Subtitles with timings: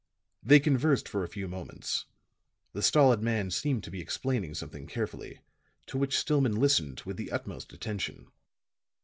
[0.41, 2.05] They conversed for a few moments;
[2.73, 5.41] the stolid man seemed to be explaining something carefully,
[5.85, 8.31] to which Stillman listened with the utmost attention.